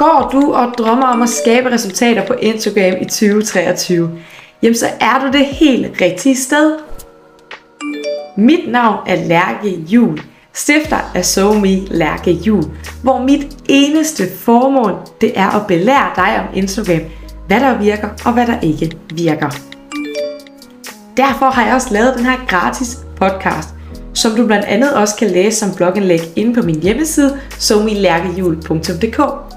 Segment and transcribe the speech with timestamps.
[0.00, 4.10] Går du og drømmer om at skabe resultater på Instagram i 2023,
[4.62, 6.78] jamen så er du det helt rigtige sted.
[8.36, 10.18] Mit navn er Lærke Jul,
[10.52, 12.62] stifter af SoMe Lærke Jul,
[13.02, 17.00] hvor mit eneste formål det er at belære dig om Instagram,
[17.46, 19.50] hvad der virker og hvad der ikke virker.
[21.16, 23.68] Derfor har jeg også lavet den her gratis podcast,
[24.14, 29.49] som du blandt andet også kan læse som blogindlæg inde på min hjemmeside somilærkehjul.dk.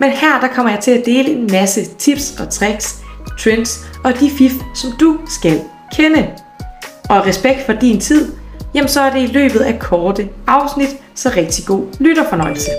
[0.00, 2.96] Men her der kommer jeg til at dele en masse tips og tricks,
[3.38, 5.60] trends og de fif, som du skal
[5.94, 6.26] kende.
[7.10, 8.32] Og respekt for din tid,
[8.74, 12.70] jamen så er det i løbet af korte afsnit, så rigtig god lytterfornøjelse.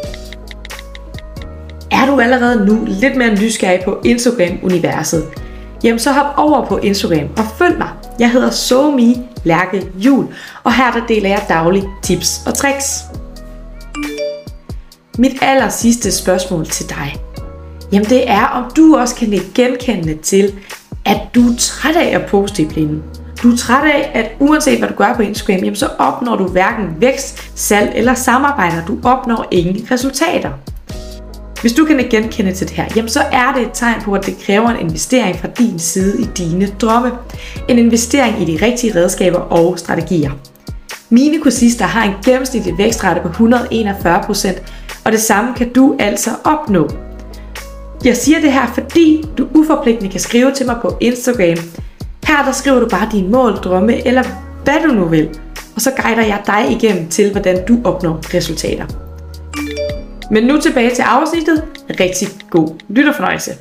[1.91, 5.25] Er du allerede nu lidt mere nysgerrig på Instagram-universet,
[5.83, 7.89] jamen så hop over på Instagram og følg mig.
[8.19, 10.25] Jeg hedder SoMe Lærke Jul,
[10.63, 13.03] og her der deler jeg daglige tips og tricks.
[15.19, 17.15] Mit aller sidste spørgsmål til dig,
[17.91, 20.53] jamen det er, om du også kan genkende til,
[21.05, 23.03] at du er træt af at poste i blinden.
[23.43, 26.47] Du er træt af, at uanset hvad du gør på Instagram, jamen så opnår du
[26.47, 28.85] hverken vækst, salg eller samarbejder.
[28.85, 30.51] Du opnår ingen resultater.
[31.61, 34.25] Hvis du kan genkende til det her, jamen så er det et tegn på, at
[34.25, 37.11] det kræver en investering fra din side i dine drømme.
[37.67, 40.31] En investering i de rigtige redskaber og strategier.
[41.09, 44.61] Mine kursister har en gennemsnitlig vækstrate på 141%,
[45.05, 46.89] og det samme kan du altså opnå.
[48.05, 51.57] Jeg siger det her, fordi du uforpligtende kan skrive til mig på Instagram.
[52.27, 54.23] Her der skriver du bare dine mål, drømme eller
[54.63, 55.39] hvad du nu vil.
[55.75, 58.85] Og så guider jeg dig igennem til, hvordan du opnår resultater.
[60.31, 61.63] Men nu tilbage til afsnittet.
[61.99, 63.51] Rigtig god lytterfornøjelse.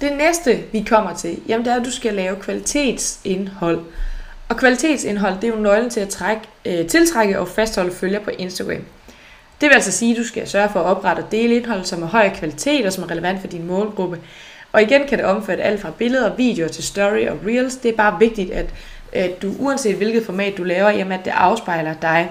[0.00, 3.80] Det næste, vi kommer til, jamen det er, at du skal lave kvalitetsindhold.
[4.48, 8.30] Og kvalitetsindhold, det er jo nøglen til at trække, øh, tiltrække og fastholde følgere på
[8.38, 8.82] Instagram.
[9.60, 12.02] Det vil altså sige, at du skal sørge for at oprette og dele indhold, som
[12.02, 14.18] er høj kvalitet og som er relevant for din målgruppe.
[14.72, 17.76] Og igen kan det omfatte alt fra billeder, videoer til story og reels.
[17.76, 18.66] Det er bare vigtigt, at,
[19.12, 22.30] at du uanset hvilket format du laver, jamen at det afspejler dig.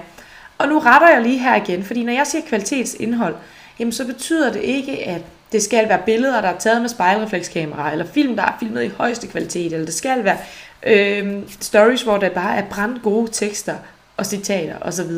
[0.58, 3.34] Og nu retter jeg lige her igen, fordi når jeg siger kvalitetsindhold,
[3.78, 5.20] jamen så betyder det ikke, at
[5.52, 8.88] det skal være billeder, der er taget med spejlreflekskamera, eller film, der er filmet i
[8.88, 10.38] højeste kvalitet, eller det skal være
[10.82, 13.74] øh, stories, hvor der bare er brændt gode tekster
[14.16, 15.10] og citater osv.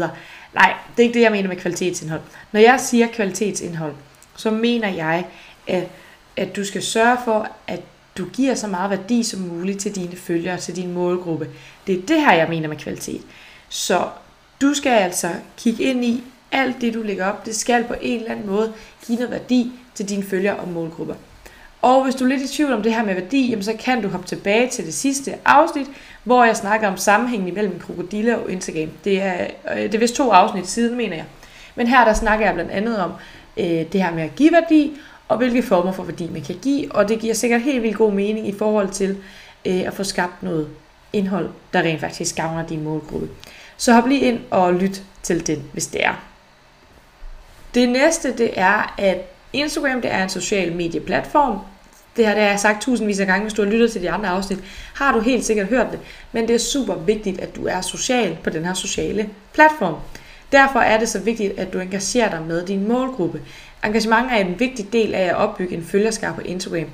[0.54, 2.20] Nej, det er ikke det, jeg mener med kvalitetsindhold.
[2.52, 3.94] Når jeg siger kvalitetsindhold,
[4.36, 5.26] så mener jeg,
[5.66, 5.88] at,
[6.36, 7.80] at du skal sørge for, at
[8.18, 11.48] du giver så meget værdi som muligt til dine følgere, til din målgruppe.
[11.86, 13.22] Det er det her, jeg mener med kvalitet.
[13.68, 14.08] Så
[14.60, 17.46] du skal altså kigge ind i alt det, du lægger op.
[17.46, 18.72] Det skal på en eller anden måde
[19.06, 21.14] give noget værdi til dine følgere og målgrupper.
[21.82, 24.03] Og hvis du er lidt i tvivl om det her med værdi, jamen så kan
[24.03, 25.87] du hoppe tilbage til det sidste afsnit,
[26.25, 28.91] hvor jeg snakker om sammenhængen mellem krokodille og Instagram.
[29.04, 31.25] Det er, øh, det er vist to afsnit siden, mener jeg.
[31.75, 33.12] Men her der snakker jeg blandt andet om
[33.56, 34.93] øh, det her med at give værdi,
[35.28, 36.93] og hvilke former for værdi man kan give.
[36.94, 39.16] Og det giver sikkert helt vildt god mening i forhold til
[39.64, 40.69] øh, at få skabt noget
[41.12, 43.28] indhold, der rent faktisk gavner din målgruppe.
[43.76, 46.14] Så hop lige ind og lyt til den, hvis det er.
[47.75, 49.19] Det næste, det er, at
[49.53, 51.59] Instagram det er en social medieplatform.
[52.17, 54.11] Det her det har jeg sagt tusindvis af gange, hvis du har lyttet til de
[54.11, 54.59] andre afsnit.
[54.95, 55.99] Har du helt sikkert hørt det.
[56.33, 59.95] Men det er super vigtigt, at du er social på den her sociale platform.
[60.53, 63.41] Derfor er det så vigtigt, at du engagerer dig med din målgruppe.
[63.84, 66.89] Engagement er en vigtig del af at opbygge en følgerskab på Instagram.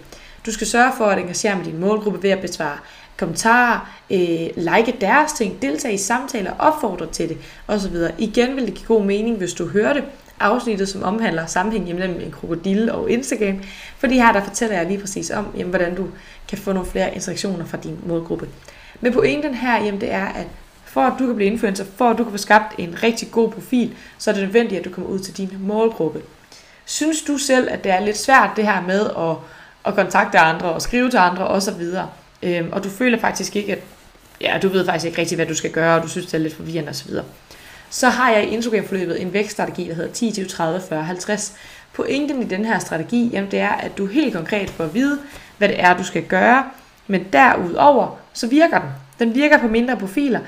[0.47, 2.79] Du skal sørge for at engagere med din målgruppe ved at besvare
[3.17, 7.37] kommentarer, øh, like deres ting, deltage i samtaler, opfordre til det
[7.67, 7.97] osv.
[8.19, 10.05] Igen vil det give god mening, hvis du hører det
[10.41, 13.61] afsnittet, som omhandler sammenhængen mellem en krokodille og Instagram.
[13.99, 16.07] Fordi her der fortæller jeg lige præcis om, jamen, hvordan du
[16.49, 18.49] kan få nogle flere interaktioner fra din målgruppe.
[19.01, 20.47] Men pointen her, jamen, det er, at
[20.85, 23.51] for at du kan blive influencer, for at du kan få skabt en rigtig god
[23.51, 26.21] profil, så er det nødvendigt, at du kommer ud til din målgruppe.
[26.85, 29.37] Synes du selv, at det er lidt svært det her med at,
[29.85, 31.83] at kontakte andre og skrive til andre osv.,
[32.43, 33.79] øhm, og du føler faktisk ikke, at
[34.41, 36.39] ja, du ved faktisk ikke rigtig, hvad du skal gøre, og du synes, det er
[36.39, 37.11] lidt forvirrende osv.,
[37.91, 41.55] så har jeg i Instagram-forløbet en vækststrategi, der hedder 10, 20, 30, 40, 50.
[41.93, 45.19] Pointen i den her strategi, jamen det er, at du helt konkret får at vide,
[45.59, 46.65] hvad det er, du skal gøre,
[47.07, 48.89] men derudover, så virker den.
[49.19, 50.41] Den virker på mindre profiler.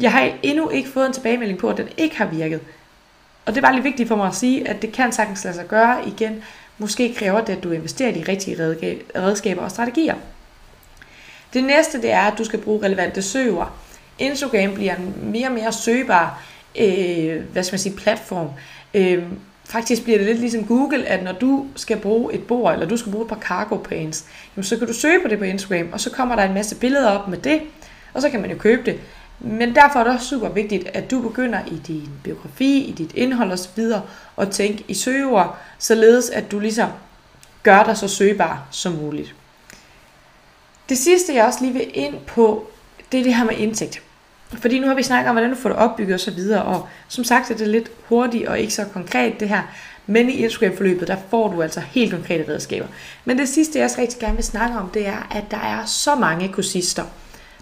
[0.00, 2.60] Jeg har endnu ikke fået en tilbagemelding på, at den ikke har virket.
[3.46, 5.56] Og det er bare lige vigtigt for mig at sige, at det kan sagtens lade
[5.56, 6.42] sig gøre igen.
[6.78, 8.56] Måske kræver det, at du investerer i de rigtige
[9.16, 10.14] redskaber og strategier.
[11.52, 13.76] Det næste, det er, at du skal bruge relevante søger.
[14.18, 16.42] Instagram bliver mere og mere søgbar
[16.78, 18.48] øh, hvad skal man sige, platform.
[18.94, 19.22] Øh,
[19.64, 22.96] faktisk bliver det lidt ligesom Google, at når du skal bruge et bord, eller du
[22.96, 24.24] skal bruge et par cargo pants,
[24.56, 26.76] jamen så kan du søge på det på Instagram, og så kommer der en masse
[26.76, 27.60] billeder op med det,
[28.14, 29.00] og så kan man jo købe det.
[29.40, 33.12] Men derfor er det også super vigtigt, at du begynder i din biografi, i dit
[33.14, 33.82] indhold osv.
[34.38, 36.88] at tænke i søgeord, således at du ligesom
[37.62, 39.34] gør dig så søgbar som muligt.
[40.88, 42.66] Det sidste, jeg også lige vil ind på,
[43.12, 44.02] det er det her med indtægt.
[44.60, 47.50] Fordi nu har vi snakket om, hvordan du får det opbygget osv., og som sagt
[47.50, 49.62] er det lidt hurtigt og ikke så konkret det her,
[50.06, 52.86] men i Instagram-forløbet, der får du altså helt konkrete redskaber.
[53.24, 55.84] Men det sidste, jeg også rigtig gerne vil snakke om, det er, at der er
[55.84, 57.04] så mange kursister,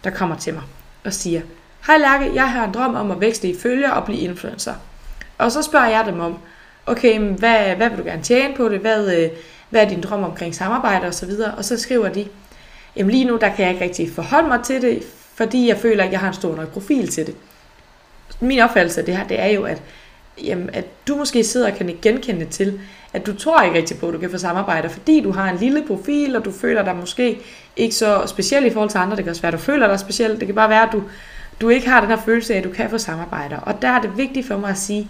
[0.04, 0.62] der kommer til mig
[1.04, 1.40] og siger,
[1.86, 4.74] Hej Lærke, jeg har en drøm om at vækste i følger og blive influencer.
[5.38, 6.38] Og så spørger jeg dem om,
[6.86, 8.78] okay, hvad, hvad vil du gerne tjene på det?
[8.78, 9.30] Hvad, øh,
[9.70, 11.54] hvad er din drøm omkring samarbejde og så videre?
[11.54, 12.28] Og så skriver de,
[12.96, 15.02] jamen lige nu, der kan jeg ikke rigtig forholde mig til det,
[15.34, 17.34] fordi jeg føler, at jeg har en stor nok profil til det.
[18.40, 19.82] Min opfattelse af det her, det er jo, at,
[20.44, 22.80] jamen, at du måske sidder og kan genkende til,
[23.12, 25.56] at du tror ikke rigtig på, at du kan få samarbejder, fordi du har en
[25.56, 27.40] lille profil, og du føler dig måske
[27.76, 29.16] ikke så speciel i forhold til andre.
[29.16, 30.40] Det kan også være, at du føler dig speciel.
[30.40, 31.02] Det kan bare være, at du,
[31.60, 33.56] du ikke har den her følelse af, at du kan få samarbejder.
[33.56, 35.00] Og der er det vigtigt for mig at sige,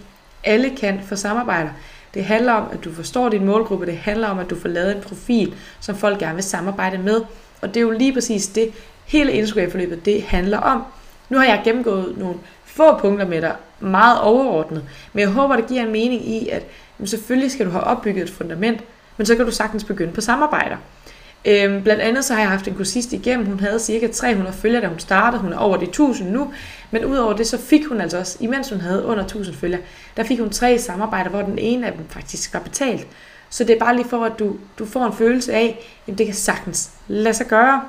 [0.45, 1.71] at alle kan få samarbejder.
[2.15, 3.87] Det handler om, at du forstår din målgruppe.
[3.87, 7.21] Det handler om, at du får lavet en profil, som folk gerne vil samarbejde med.
[7.61, 8.71] Og det er jo lige præcis det,
[9.05, 10.83] hele Instagram-forløbet det handler om.
[11.29, 12.35] Nu har jeg gennemgået nogle
[12.65, 16.63] få punkter med dig, meget overordnet, men jeg håber, det giver en mening i, at
[16.99, 18.81] jamen, selvfølgelig skal du have opbygget et fundament,
[19.17, 20.77] men så kan du sagtens begynde på samarbejder.
[21.45, 24.83] Øhm, blandt andet så har jeg haft en kursist igennem, hun havde cirka 300 følgere,
[24.83, 26.53] da hun startede, hun er over de 1000 nu,
[26.91, 29.81] men udover det, så fik hun altså også, imens hun havde under 1000 følgere,
[30.17, 33.07] der fik hun tre samarbejder, hvor den ene af dem faktisk var betalt.
[33.51, 36.27] Så det er bare lige for, at du, du får en følelse af, at det
[36.27, 37.83] kan sagtens lade sig gøre.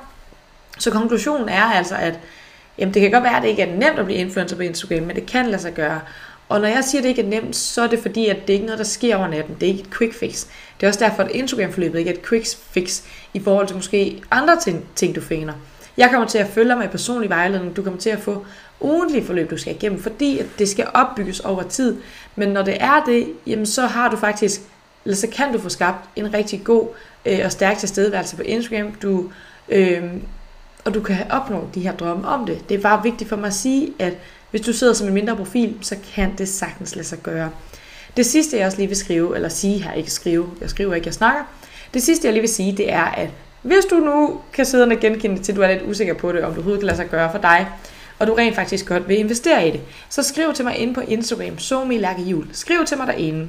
[0.80, 2.20] Så konklusionen er altså, at
[2.78, 5.04] jamen det kan godt være, at det ikke er nemt at blive influencer på Instagram,
[5.04, 6.02] men det kan lade sig gøre.
[6.50, 8.54] Og når jeg siger, at det ikke er nemt, så er det fordi, at det
[8.54, 9.56] ikke er noget, der sker over natten.
[9.60, 10.46] Det er ikke et quick fix.
[10.80, 13.02] Det er også derfor, at Instagram-forløbet ikke er et quick fix
[13.34, 15.54] i forhold til måske andre ting, ting du finder.
[15.98, 17.76] Jeg kommer til at følge mig i personlig vejledning.
[17.76, 18.46] Du kommer til at få
[18.80, 21.98] ugentlige forløb, du skal igennem, fordi at det skal opbygges over tid.
[22.36, 24.62] Men når det er det, jamen så har du faktisk,
[25.06, 26.88] eller så kan du få skabt en rigtig god
[27.26, 28.92] øh, og stærk tilstedeværelse på Instagram.
[28.92, 29.32] Du,
[29.70, 30.04] øh,
[30.86, 32.70] og du kan opnå de her drømme om det.
[32.70, 34.14] Det er bare vigtigt for mig at sige, at
[34.52, 37.50] hvis du sidder som en mindre profil, så kan det sagtens lade sig gøre.
[38.18, 41.08] Det sidste, jeg også lige vil skrive, eller sige her, ikke skrive, jeg skriver ikke,
[41.08, 41.44] jeg snakker.
[41.94, 43.30] Det sidste, jeg lige vil sige, det er, at
[43.62, 46.44] hvis du nu kan sidde og genkende til, at du er lidt usikker på det,
[46.44, 47.68] om du overhovedet kan lade sig gøre for dig,
[48.20, 51.02] og du rent faktisk godt vil investere i det, så skriv til mig inde på
[51.02, 52.48] Instagram, Somi Jul.
[52.52, 53.48] Skriv til mig derinde.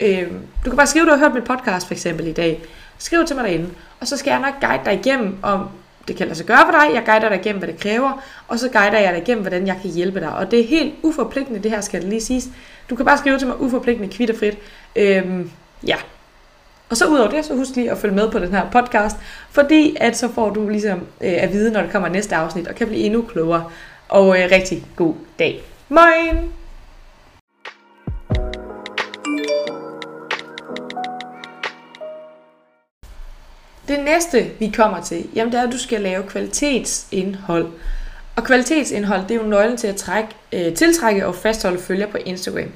[0.00, 0.28] Øh,
[0.64, 2.62] du kan bare skrive, at du har hørt min podcast for eksempel i dag.
[2.98, 3.68] Skriv til mig derinde,
[4.00, 5.68] og så skal jeg nok guide dig igennem, om
[6.08, 8.58] det kan lade sig gøre for dig, jeg guider dig igennem, hvad det kræver, og
[8.58, 10.32] så guider jeg dig igennem, hvordan jeg kan hjælpe dig.
[10.32, 12.48] Og det er helt uforpligtende, det her skal det lige siges.
[12.90, 14.58] Du kan bare skrive til mig uforpligtende, kvitterfrit.
[14.96, 15.50] Øhm,
[15.86, 15.96] ja.
[16.88, 19.16] Og så udover det, så husk lige at følge med på den her podcast,
[19.50, 22.74] fordi at så får du ligesom øh, at vide, når der kommer næste afsnit, og
[22.74, 23.64] kan blive endnu klogere.
[24.08, 25.62] Og øh, rigtig god dag.
[25.88, 26.65] Moin!
[33.88, 37.68] Det næste, vi kommer til, jamen det er, at du skal lave kvalitetsindhold.
[38.36, 42.16] Og kvalitetsindhold, det er jo nøglen til at trække, øh, tiltrække og fastholde følger på
[42.16, 42.68] Instagram.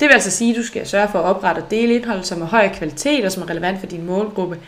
[0.00, 2.42] Det vil altså sige, at du skal sørge for at oprette og dele indhold, som
[2.42, 4.58] er høj kvalitet og som er relevant for din målgruppe.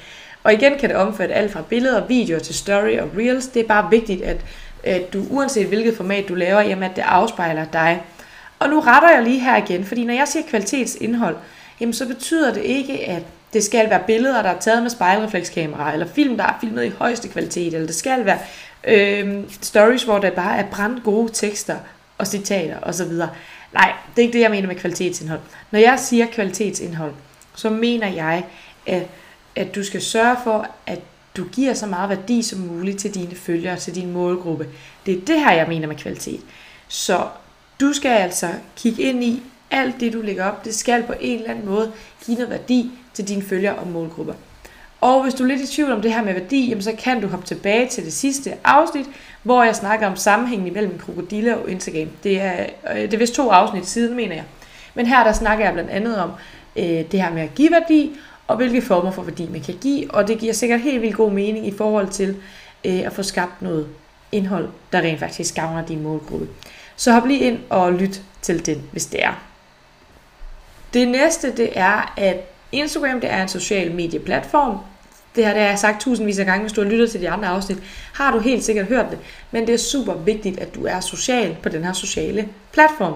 [0.43, 3.47] Og igen kan det omfatte alt fra billeder, videoer til story og reels.
[3.47, 4.37] Det er bare vigtigt, at,
[4.85, 8.03] at du uanset hvilket format du laver, jamen at det afspejler dig.
[8.59, 11.37] Og nu retter jeg lige her igen, fordi når jeg siger kvalitetsindhold,
[11.81, 15.93] jamen så betyder det ikke, at det skal være billeder, der er taget med spejlreflekskamera,
[15.93, 18.39] eller film, der er filmet i højeste kvalitet, eller det skal være
[18.85, 21.77] øh, stories, hvor der bare er brændt gode tekster
[22.19, 23.13] og citater osv.
[23.73, 25.41] Nej, det er ikke det, jeg mener med kvalitetsindhold.
[25.71, 27.13] Når jeg siger kvalitetsindhold,
[27.55, 28.45] så mener jeg,
[28.87, 29.07] at,
[29.57, 30.99] at du skal sørge for, at
[31.37, 34.67] du giver så meget værdi som muligt til dine følgere, til din målgruppe.
[35.07, 36.41] Det er det her, jeg mener med kvalitet.
[36.89, 37.27] Så
[37.81, 40.65] du skal altså kigge ind i alt det, du lægger op.
[40.65, 41.93] Det skal på en eller anden måde
[42.27, 44.35] give noget værdi til dine følgere og målgrupper.
[45.01, 47.21] Og hvis du er lidt i tvivl om det her med værdi, jamen så kan
[47.21, 49.07] du hoppe tilbage til det sidste afsnit,
[49.43, 52.09] hvor jeg snakker om sammenhængen mellem krokodille og Instagram.
[52.23, 54.45] Det er, øh, det er vist to afsnit siden, mener jeg.
[54.95, 56.31] Men her der snakker jeg blandt andet om
[56.77, 60.11] øh, det her med at give værdi, og hvilke former for værdi man kan give.
[60.15, 62.37] Og det giver sikkert helt vildt god mening i forhold til
[62.85, 63.87] øh, at få skabt noget
[64.33, 66.49] indhold, der rent faktisk gavner din målgruppe.
[66.97, 69.50] Så hop lige ind og lyt til den, hvis det er.
[70.95, 72.37] Det næste, det er, at
[72.73, 74.79] Instagram det er en social medieplatform.
[75.37, 77.31] Det her det har jeg sagt tusindvis af gange, hvis du har lyttet til de
[77.31, 77.79] andre afsnit.
[78.15, 79.19] Har du helt sikkert hørt det.
[79.51, 83.15] Men det er super vigtigt, at du er social på den her sociale platform.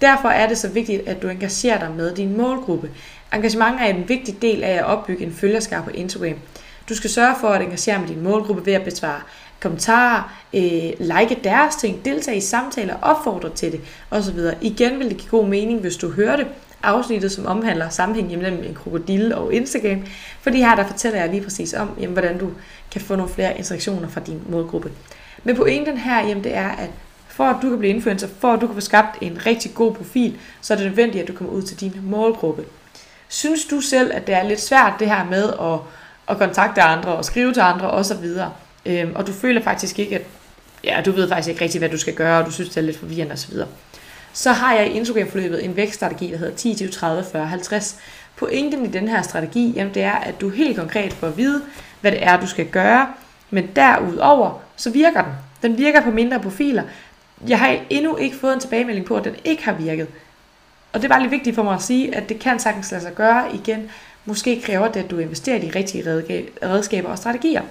[0.00, 2.90] Derfor er det så vigtigt, at du engagerer dig med din målgruppe.
[3.34, 6.38] Engagement er en vigtig del af at opbygge en følgerskab på Instagram.
[6.88, 9.20] Du skal sørge for at engagere med din målgruppe ved at besvare
[9.60, 14.38] kommentarer, øh, like deres ting, deltage i samtaler, opfordre til det osv.
[14.60, 16.46] Igen vil det give god mening, hvis du hører det,
[16.82, 20.02] afsnittet, som omhandler sammenhæng mellem en krokodille og Instagram,
[20.40, 22.50] fordi her der fortæller jeg lige præcis om, jamen, hvordan du
[22.90, 24.90] kan få nogle flere interaktioner fra din målgruppe.
[25.44, 26.90] Men pointen her, jamen, det er, at
[27.28, 29.94] for at du kan blive influencer, for at du kan få skabt en rigtig god
[29.94, 32.64] profil, så er det nødvendigt, at du kommer ud til din målgruppe.
[33.28, 35.78] Synes du selv, at det er lidt svært det her med at,
[36.28, 38.26] at kontakte andre og skrive til andre osv.,
[38.86, 40.22] øhm, og du føler faktisk ikke, at
[40.84, 42.82] ja, du ved faktisk ikke rigtig, hvad du skal gøre, og du synes, det er
[42.82, 43.54] lidt forvirrende osv.,
[44.32, 47.96] så har jeg i Instagram-forløbet en vækststrategi, der hedder 10, 20, 30, 40, 50.
[48.36, 51.62] Pointen i den her strategi, jamen det er, at du helt konkret får at vide,
[52.00, 53.08] hvad det er, du skal gøre,
[53.50, 55.32] men derudover, så virker den.
[55.62, 56.82] Den virker på mindre profiler.
[57.48, 60.06] Jeg har endnu ikke fået en tilbagemelding på, at den ikke har virket.
[60.92, 63.02] Og det er bare lidt vigtigt for mig at sige, at det kan sagtens lade
[63.02, 63.90] sig gøre igen.
[64.24, 66.04] Måske kræver det, at du investerer i de rigtige
[66.62, 67.62] redskaber og strategier.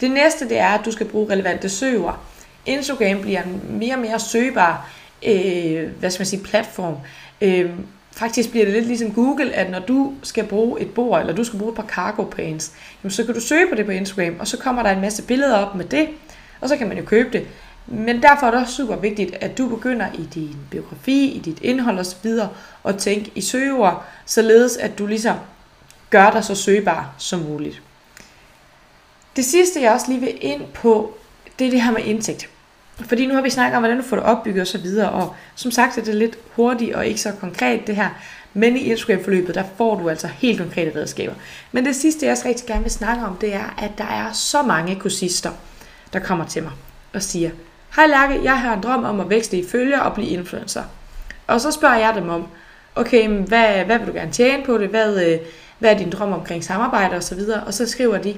[0.00, 2.24] Det næste, det er, at du skal bruge relevante søger.
[2.66, 4.90] Instagram bliver mere og mere søgbar
[5.26, 6.96] øh, hvad skal man sige, platform.
[7.40, 7.70] Øh,
[8.12, 11.44] faktisk bliver det lidt ligesom Google, at når du skal bruge et bord, eller du
[11.44, 12.72] skal bruge et par cargo pants,
[13.02, 15.22] jamen så kan du søge på det på Instagram, og så kommer der en masse
[15.22, 16.08] billeder op med det,
[16.60, 17.46] og så kan man jo købe det.
[17.86, 21.58] Men derfor er det også super vigtigt, at du begynder i din biografi, i dit
[21.62, 22.30] indhold osv.
[22.84, 25.36] at tænke i søgeord, således at du ligesom
[26.10, 27.82] gør dig så søgbar som muligt.
[29.36, 31.14] Det sidste, jeg også lige vil ind på,
[31.58, 32.48] det er det her med indtægt.
[33.08, 35.70] Fordi nu har vi snakket om, hvordan du får det opbygget osv., og, og som
[35.70, 38.08] sagt er det lidt hurtigt og ikke så konkret det her,
[38.54, 41.34] men i Instagram-forløbet, der får du altså helt konkrete redskaber.
[41.72, 44.32] Men det sidste, jeg også rigtig gerne vil snakke om, det er, at der er
[44.32, 45.50] så mange kursister,
[46.12, 46.72] der kommer til mig
[47.14, 47.50] og siger,
[47.96, 50.82] Hej Lærke, jeg har en drøm om at vækste i følger og blive influencer.
[51.46, 52.46] Og så spørger jeg dem om,
[52.94, 54.88] okay, hvad, hvad vil du gerne tjene på det?
[54.88, 55.38] Hvad, øh,
[55.78, 57.64] hvad er din drøm omkring samarbejde og så videre?
[57.64, 58.36] Og så skriver de,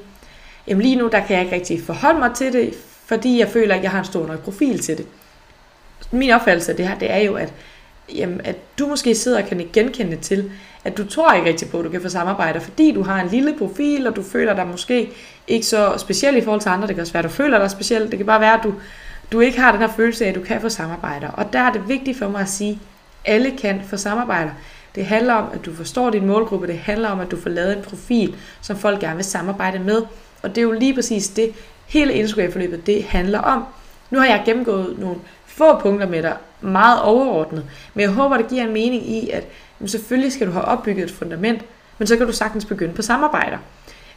[0.66, 2.75] jamen lige nu, der kan jeg ikke rigtig forholde mig til det,
[3.12, 5.07] fordi jeg føler, at jeg har en stor nok profil til det.
[6.11, 7.52] Min opfattelse af det her, det er jo, at,
[8.14, 10.50] jamen, at du måske sidder og kan genkende til,
[10.85, 13.28] at du tror ikke rigtig på, at du kan få samarbejder, fordi du har en
[13.28, 15.11] lille profil, og du føler dig måske
[15.49, 16.87] ikke så speciel i forhold til andre.
[16.87, 18.11] Det kan også være, at du føler dig speciel.
[18.11, 18.75] Det kan bare være, at du,
[19.33, 21.28] du ikke har den her følelse af, at du kan få samarbejder.
[21.28, 22.78] Og der er det vigtigt for mig at sige,
[23.25, 24.50] at alle kan få samarbejder.
[24.95, 26.66] Det handler om, at du forstår din målgruppe.
[26.66, 30.02] Det handler om, at du får lavet en profil, som folk gerne vil samarbejde med.
[30.42, 31.52] Og det er jo lige præcis det,
[31.92, 33.64] hele Instagram-forløbet det handler om.
[34.11, 38.49] Nu har jeg gennemgået nogle få punkter med dig, meget overordnet, men jeg håber, det
[38.49, 39.44] giver en mening i, at
[39.80, 41.62] jamen, selvfølgelig skal du have opbygget et fundament,
[41.99, 43.58] men så kan du sagtens begynde på samarbejder.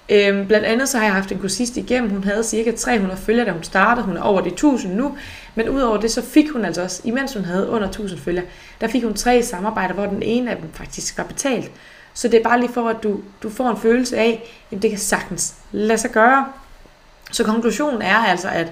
[0.10, 3.46] Øhm, blandt andet så har jeg haft en kursist igennem, hun havde cirka 300 følgere,
[3.46, 5.18] da hun startede, hun er over de 1000 nu,
[5.56, 8.46] men udover det, så fik hun altså også, imens hun havde under 1000 følgere,
[8.82, 11.72] der fik hun tre samarbejder, hvor den ene af dem faktisk var betalt.
[12.14, 14.90] Så det er bare lige for, at du, du får en følelse af, at det
[14.90, 16.46] kan sagtens lade sig gøre.
[17.36, 18.72] Så konklusionen er altså, at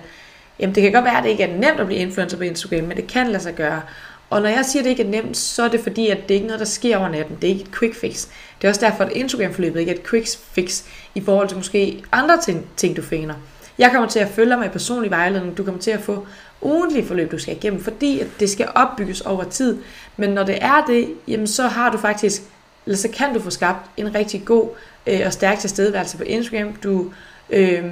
[0.60, 2.84] jamen, det kan godt være, at det ikke er nemt at blive influencer på Instagram,
[2.84, 3.82] men det kan lade sig gøre.
[4.30, 6.34] Og når jeg siger, at det ikke er nemt, så er det fordi, at det
[6.34, 7.38] ikke er noget, der sker over natten.
[7.42, 8.28] Det er ikke et quick fix.
[8.62, 10.84] Det er også derfor, at Instagram-forløbet ikke er et quick fix
[11.16, 13.36] i forhold til måske andre ting, ting du finder.
[13.78, 15.58] Jeg kommer til at følge med personlig vejledning.
[15.58, 16.28] Du kommer til at få
[16.62, 19.78] ugentlige forløb, du skal igennem, fordi at det skal opbygges over tid.
[20.18, 22.42] Men når det er det, jamen så har du faktisk,
[22.86, 24.70] eller så kan du få skabt en rigtig god
[25.08, 26.74] øh, og stærk tilstedeværelse på Instagram.
[26.76, 27.12] Du
[27.50, 27.84] øh,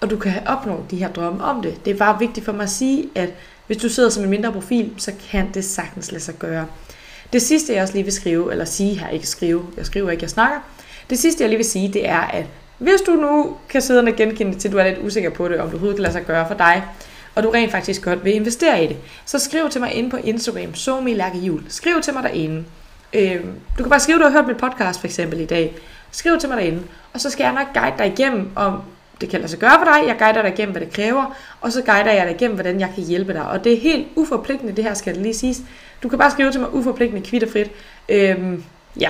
[0.00, 1.84] og du kan opnå de her drømme om det.
[1.84, 3.30] Det er bare vigtigt for mig at sige, at
[3.66, 6.66] hvis du sidder som en mindre profil, så kan det sagtens lade sig gøre.
[7.32, 10.22] Det sidste, jeg også lige vil skrive, eller sige her, ikke skrive, jeg skriver ikke,
[10.22, 10.58] jeg snakker.
[11.10, 12.46] Det sidste, jeg lige vil sige, det er, at
[12.78, 15.60] hvis du nu kan sidde og genkende til, at du er lidt usikker på det,
[15.60, 16.84] om du overhovedet kan lade sig gøre for dig,
[17.34, 20.16] og du rent faktisk godt vil investere i det, så skriv til mig inde på
[20.16, 21.62] Instagram, Somi Jul.
[21.68, 22.64] Skriv til mig derinde.
[23.12, 23.40] Øh,
[23.78, 25.76] du kan bare skrive, at du har hørt mit podcast for eksempel i dag.
[26.10, 28.80] Skriv til mig derinde, og så skal jeg nok guide dig igennem, om
[29.20, 31.72] det kan lade sig gøre for dig, jeg guider dig igennem, hvad det kræver, og
[31.72, 33.48] så guider jeg dig igennem, hvordan jeg kan hjælpe dig.
[33.48, 35.60] Og det er helt uforpligtende, det her skal det lige siges.
[36.02, 37.70] Du kan bare skrive til mig uforpligtende, kvitterfrit.
[38.08, 38.64] Øhm,
[39.00, 39.08] ja.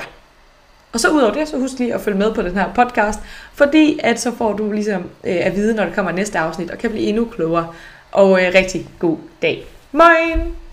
[0.92, 3.20] Og så udover det, så husk lige at følge med på den her podcast,
[3.54, 6.78] fordi at så får du ligesom øh, at vide, når der kommer næste afsnit, og
[6.78, 7.72] kan blive endnu klogere.
[8.12, 9.66] Og øh, rigtig god dag.
[9.92, 10.67] Moin!